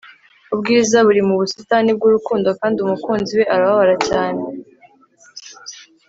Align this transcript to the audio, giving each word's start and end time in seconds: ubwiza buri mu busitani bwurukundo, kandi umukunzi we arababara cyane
ubwiza 0.53 0.97
buri 1.07 1.21
mu 1.27 1.33
busitani 1.39 1.89
bwurukundo, 1.97 2.49
kandi 2.59 2.77
umukunzi 2.79 3.31
we 3.39 3.45
arababara 3.55 3.95
cyane 4.07 4.41